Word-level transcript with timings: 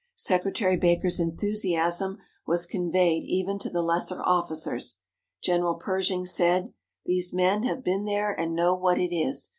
Secretary 0.15 0.77
Baker's 0.77 1.19
enthusiasm 1.19 2.17
was 2.47 2.65
conveyed 2.65 3.21
even 3.23 3.59
to 3.59 3.69
the 3.69 3.83
lesser 3.83 4.19
officers. 4.23 4.97
General 5.43 5.75
Pershing 5.75 6.25
said: 6.25 6.73
"These 7.05 7.35
men 7.35 7.61
have 7.65 7.83
been 7.83 8.05
there 8.05 8.33
and 8.33 8.55
know 8.55 8.73
what 8.73 8.97
it 8.97 9.15
is. 9.15 9.49